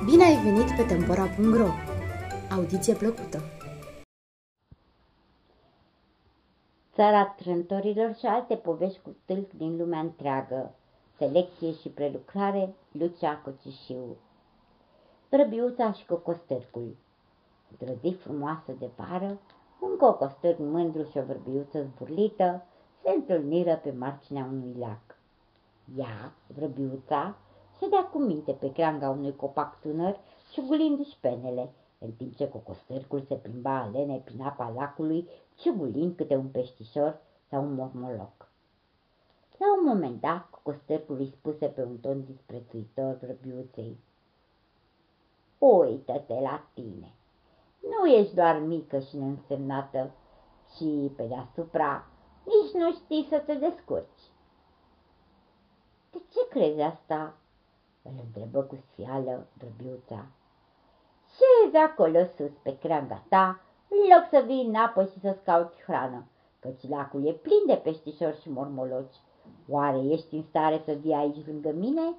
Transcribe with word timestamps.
ai 0.00 0.42
venit 0.42 0.76
pe 0.76 0.82
Tempora.ro! 0.82 1.68
Audiție 2.50 2.94
plăcută! 2.94 3.38
Țara 6.94 7.24
trântorilor 7.24 8.14
și 8.14 8.26
alte 8.26 8.54
povești 8.54 9.00
cu 9.02 9.16
stâlc 9.22 9.52
din 9.52 9.76
lumea 9.76 10.00
întreagă. 10.00 10.74
Selecție 11.16 11.72
și 11.72 11.88
prelucrare, 11.88 12.74
Lucia 12.92 13.40
Cocișiu. 13.44 14.16
Vrăbiuța 15.28 15.92
și 15.92 16.06
cocostârcul. 16.06 16.96
Într-o 17.70 17.94
zi 18.00 18.16
frumoasă 18.20 18.72
de 18.78 18.90
vară, 18.96 19.38
un 19.80 19.96
cocostârc 19.96 20.58
mândru 20.58 21.02
și 21.10 21.18
o 21.18 21.22
vrăbiuță 21.22 21.82
zburlită 21.82 22.66
se 23.02 23.10
întâlniră 23.10 23.76
pe 23.76 23.94
marginea 23.98 24.44
unui 24.44 24.74
lac. 24.78 25.18
Ea, 25.96 26.32
vrăbiuța, 26.46 27.36
ședea 27.80 28.04
cu 28.06 28.18
minte 28.18 28.52
pe 28.52 28.72
creanga 28.72 29.10
unui 29.10 29.36
copac 29.36 29.80
tânăr, 29.80 30.18
ciugulindu-și 30.52 31.18
penele, 31.20 31.72
în 31.98 32.12
timp 32.12 32.36
ce 32.36 32.48
cocostârcul 32.48 33.22
se 33.28 33.34
plimba 33.34 33.80
alene 33.80 34.22
prin 34.24 34.42
apa 34.42 34.72
lacului, 34.76 35.28
ciugulind 35.56 36.16
câte 36.16 36.36
un 36.36 36.48
peștișor 36.48 37.20
sau 37.48 37.62
un 37.62 37.74
mormoloc. 37.74 38.48
La 39.58 39.66
un 39.78 39.84
moment 39.84 40.20
dat, 40.20 40.50
cocostârcul 40.50 41.16
îi 41.18 41.34
spuse 41.38 41.66
pe 41.66 41.82
un 41.82 41.96
ton 41.98 42.24
disprețuitor 42.24 43.18
vrăbiuței. 43.22 43.98
Uită-te 45.58 46.40
la 46.40 46.66
tine! 46.74 47.14
Nu 47.80 48.06
ești 48.06 48.34
doar 48.34 48.58
mică 48.58 48.98
și 48.98 49.16
neînsemnată, 49.16 50.10
și 50.76 51.12
pe 51.16 51.22
deasupra 51.22 52.06
nici 52.44 52.72
nu 52.72 52.92
știi 52.92 53.26
să 53.28 53.38
te 53.38 53.54
descurci. 53.54 54.22
De 56.10 56.18
ce 56.32 56.48
crezi 56.48 56.80
asta? 56.80 57.34
Îl 58.02 58.12
întrebă 58.24 58.62
cu 58.62 58.78
sfială 58.90 59.46
vrăbiuța. 59.58 60.26
Ce 61.70 61.78
acolo 61.78 62.24
sus 62.36 62.50
pe 62.62 62.78
creanga 62.78 63.24
ta, 63.28 63.60
în 63.88 63.98
loc 64.16 64.28
să 64.30 64.46
vii 64.46 64.66
în 64.66 64.74
apă 64.74 65.04
și 65.04 65.20
să-ți 65.20 65.44
cauți 65.44 65.82
hrană, 65.82 66.24
căci 66.60 66.88
lacul 66.88 67.26
e 67.26 67.32
plin 67.32 67.66
de 67.66 67.74
peștișori 67.74 68.40
și 68.40 68.50
mormoloci. 68.50 69.16
Oare 69.68 69.98
ești 69.98 70.34
în 70.34 70.42
stare 70.42 70.82
să 70.84 70.92
vii 70.92 71.12
aici 71.12 71.46
lângă 71.46 71.72
mine? 71.72 72.14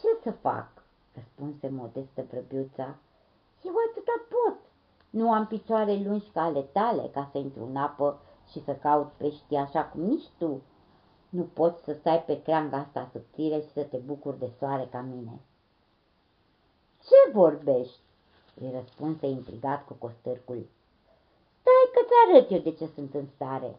Ce 0.00 0.18
să 0.22 0.30
fac? 0.30 0.76
răspunse 1.14 1.68
modestă 1.68 2.24
vrăbiuța. 2.30 2.96
Eu 3.62 3.74
atâta 3.90 4.12
pot. 4.28 4.58
Nu 5.10 5.32
am 5.32 5.46
picioare 5.46 6.02
lungi 6.04 6.30
ca 6.30 6.42
ale 6.42 6.60
tale 6.60 7.10
ca 7.12 7.28
să 7.32 7.38
intru 7.38 7.64
în 7.64 7.76
apă 7.76 8.20
și 8.50 8.62
să 8.64 8.74
caut 8.74 9.12
pești 9.12 9.54
așa 9.54 9.84
cum 9.84 10.00
nici 10.00 10.28
tu. 10.38 10.62
Nu 11.36 11.42
poți 11.42 11.82
să 11.84 11.92
stai 11.92 12.22
pe 12.22 12.42
creanga 12.42 12.76
asta 12.76 13.08
subțire 13.12 13.60
și 13.60 13.72
să 13.72 13.82
te 13.82 13.96
bucuri 13.96 14.38
de 14.38 14.50
soare 14.58 14.88
ca 14.90 15.00
mine. 15.00 15.40
Ce 17.02 17.32
vorbești? 17.32 17.98
îi 18.60 18.70
răspunse 18.74 19.26
intrigat 19.26 19.84
cu 19.84 19.94
costârcul. 19.94 20.66
Stai 21.60 21.90
că-ți 21.92 22.12
arăt 22.26 22.50
eu 22.50 22.58
de 22.58 22.72
ce 22.72 22.90
sunt 22.94 23.14
în 23.14 23.26
stare. 23.34 23.76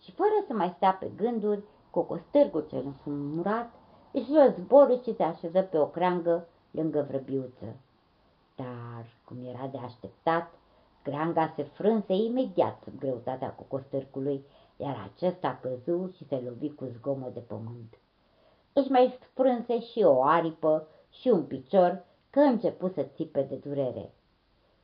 Și 0.00 0.12
fără 0.12 0.44
să 0.46 0.52
mai 0.52 0.72
stea 0.76 0.92
pe 0.92 1.10
gânduri, 1.16 1.62
cocostârgul 1.90 2.66
cel 2.70 2.84
înfumurat 2.84 3.70
își 4.12 4.30
luă 4.30 4.54
zborul 4.58 5.02
și 5.02 5.14
se 5.14 5.22
așeză 5.22 5.62
pe 5.62 5.78
o 5.78 5.86
creangă 5.86 6.46
lângă 6.70 7.06
vrăbiuță. 7.08 7.76
Dar, 8.56 9.06
cum 9.24 9.36
era 9.44 9.66
de 9.66 9.78
așteptat, 9.78 10.52
creanga 11.02 11.52
se 11.56 11.62
frânse 11.62 12.12
imediat 12.12 12.82
sub 12.82 12.98
greutatea 12.98 13.54
cocostârcului 13.54 14.44
iar 14.80 15.10
acesta 15.12 15.58
căzu 15.62 16.10
și 16.16 16.24
se 16.24 16.40
lovi 16.40 16.74
cu 16.74 16.84
zgomot 16.84 17.34
de 17.34 17.40
pământ. 17.40 17.98
Își 18.72 18.90
mai 18.90 19.18
sprânse 19.22 19.80
și 19.80 20.02
o 20.02 20.24
aripă 20.24 20.88
și 21.10 21.28
un 21.28 21.44
picior, 21.44 22.04
că 22.30 22.40
începu 22.40 22.88
să 22.88 23.02
țipe 23.02 23.42
de 23.42 23.54
durere. 23.54 24.12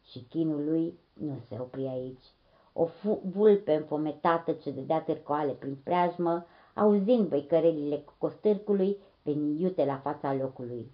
Și 0.05 0.19
chinul 0.29 0.65
lui 0.65 0.99
nu 1.12 1.39
se 1.49 1.59
opri 1.61 1.87
aici. 1.87 2.25
O 2.73 2.89
vulpe 3.23 3.75
înfometată 3.75 4.53
ce 4.53 4.71
dădea 4.71 5.03
târcoale 5.03 5.53
prin 5.53 5.77
preajmă, 5.85 6.47
auzind 6.75 7.29
băicărelile 7.29 8.05
costârcului, 8.19 8.97
veni 9.23 9.61
iute 9.61 9.85
la 9.85 9.99
fața 9.99 10.35
locului. 10.35 10.91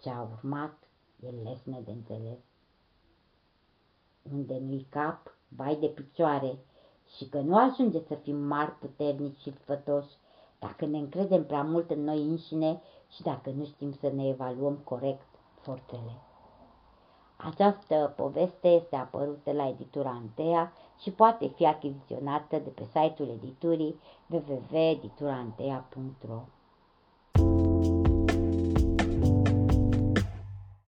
Ce 0.00 0.10
a 0.10 0.22
urmat 0.22 0.78
e 1.20 1.28
lesne 1.44 1.80
de 1.84 1.90
înțeles. 1.90 2.38
Unde 4.32 4.58
nu-i 4.58 4.86
cap, 4.90 5.36
vai 5.48 5.76
de 5.76 5.86
picioare, 5.86 6.58
și 7.16 7.28
că 7.28 7.38
nu 7.38 7.56
ajunge 7.56 8.00
să 8.00 8.14
fim 8.14 8.36
mari, 8.36 8.78
puternici 8.78 9.40
și 9.40 9.52
sfătoși 9.52 10.16
dacă 10.58 10.86
ne 10.86 10.98
încredem 10.98 11.44
prea 11.44 11.62
mult 11.62 11.90
în 11.90 12.04
noi 12.04 12.22
înșine 12.22 12.80
și 13.08 13.22
dacă 13.22 13.50
nu 13.50 13.64
știm 13.64 13.92
să 13.92 14.10
ne 14.14 14.28
evaluăm 14.28 14.76
corect 14.84 15.26
forțele. 15.60 16.16
Această 17.36 18.12
poveste 18.16 18.68
este 18.68 18.96
apărută 18.96 19.52
la 19.52 19.68
editura 19.68 20.10
Antea 20.10 20.72
și 21.00 21.10
poate 21.10 21.46
fi 21.46 21.66
achiziționată 21.66 22.58
de 22.58 22.68
pe 22.68 22.84
site-ul 22.84 23.28
editurii 23.28 24.00
www.edituraantea.ro 24.26 26.40